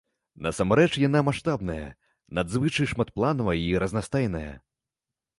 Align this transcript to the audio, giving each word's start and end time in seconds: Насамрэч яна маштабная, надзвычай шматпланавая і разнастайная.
Насамрэч 0.43 0.85
яна 1.01 1.19
маштабная, 1.27 1.83
надзвычай 2.37 2.89
шматпланавая 2.93 3.55
і 3.65 3.69
разнастайная. 3.85 4.53